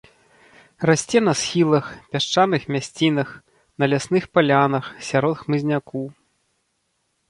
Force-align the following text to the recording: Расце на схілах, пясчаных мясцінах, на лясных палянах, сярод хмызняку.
Расце 0.89 1.21
на 1.27 1.33
схілах, 1.41 1.91
пясчаных 2.15 2.67
мясцінах, 2.77 3.29
на 3.83 3.93
лясных 3.95 4.23
палянах, 4.35 4.93
сярод 5.13 5.35
хмызняку. 5.47 6.07